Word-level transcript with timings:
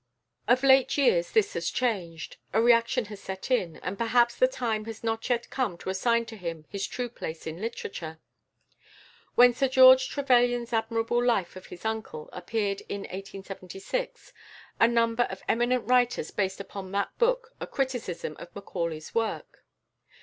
Of 0.47 0.63
late 0.63 0.97
years 0.97 1.31
this 1.31 1.53
has 1.53 1.69
changed; 1.69 2.37
a 2.53 2.59
reaction 2.59 3.05
has 3.05 3.19
set 3.21 3.51
in, 3.51 3.77
and 3.83 3.99
perhaps 3.99 4.35
the 4.35 4.47
time 4.47 4.85
has 4.85 5.03
not 5.03 5.29
yet 5.29 5.51
come 5.51 5.77
to 5.77 5.91
assign 5.91 6.25
to 6.25 6.35
him 6.37 6.65
his 6.69 6.87
true 6.87 7.07
place 7.07 7.45
in 7.45 7.61
literature. 7.61 8.19
When 9.35 9.53
Sir 9.53 9.67
George 9.67 10.09
Trevelyan's 10.09 10.73
admirable 10.73 11.23
life 11.23 11.55
of 11.55 11.67
his 11.67 11.85
uncle 11.85 12.31
appeared 12.33 12.81
in 12.89 13.01
1876, 13.01 14.33
a 14.79 14.87
number 14.87 15.27
of 15.29 15.43
eminent 15.47 15.85
writers 15.87 16.31
based 16.31 16.59
upon 16.59 16.91
that 16.93 17.15
book 17.19 17.53
a 17.59 17.67
criticism 17.67 18.35
of 18.39 18.55
Macaulay's 18.55 19.13
work. 19.13 19.63